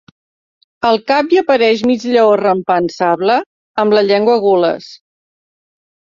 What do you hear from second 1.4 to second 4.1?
apareix mig lleó rampant sable, amb la